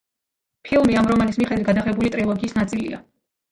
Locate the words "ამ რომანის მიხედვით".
1.01-1.69